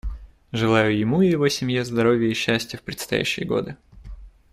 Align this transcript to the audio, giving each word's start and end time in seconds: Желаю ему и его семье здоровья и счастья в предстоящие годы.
Желаю 0.51 0.97
ему 0.97 1.21
и 1.21 1.27
его 1.29 1.47
семье 1.47 1.85
здоровья 1.85 2.27
и 2.27 2.33
счастья 2.33 2.79
в 2.79 2.81
предстоящие 2.81 3.45
годы. 3.45 3.77